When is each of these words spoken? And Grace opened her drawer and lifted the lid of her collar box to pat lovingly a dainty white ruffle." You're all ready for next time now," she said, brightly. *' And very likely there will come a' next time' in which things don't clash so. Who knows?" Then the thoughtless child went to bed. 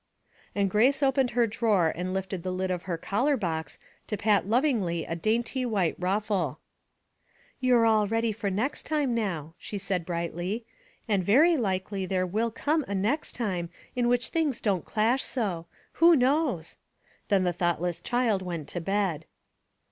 And 0.55 0.67
Grace 0.67 1.03
opened 1.03 1.29
her 1.37 1.45
drawer 1.45 1.93
and 1.95 2.11
lifted 2.11 2.41
the 2.41 2.49
lid 2.49 2.71
of 2.71 2.81
her 2.89 2.97
collar 2.97 3.37
box 3.37 3.77
to 4.07 4.17
pat 4.17 4.47
lovingly 4.49 5.05
a 5.05 5.15
dainty 5.15 5.63
white 5.63 5.95
ruffle." 5.99 6.57
You're 7.59 7.85
all 7.85 8.07
ready 8.07 8.31
for 8.31 8.49
next 8.49 8.87
time 8.87 9.13
now," 9.13 9.53
she 9.59 9.77
said, 9.77 10.03
brightly. 10.03 10.65
*' 10.85 11.07
And 11.07 11.23
very 11.23 11.55
likely 11.55 12.07
there 12.07 12.25
will 12.25 12.49
come 12.49 12.83
a' 12.87 12.95
next 13.11 13.33
time' 13.33 13.69
in 13.95 14.07
which 14.07 14.29
things 14.29 14.59
don't 14.59 14.85
clash 14.85 15.21
so. 15.21 15.67
Who 15.91 16.15
knows?" 16.15 16.77
Then 17.27 17.43
the 17.43 17.53
thoughtless 17.53 17.99
child 18.01 18.41
went 18.41 18.67
to 18.69 18.81
bed. 18.81 19.25